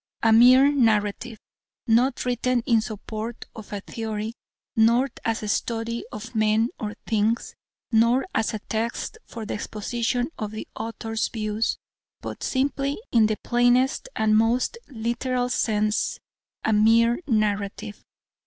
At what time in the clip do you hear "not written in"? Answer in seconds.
1.85-2.81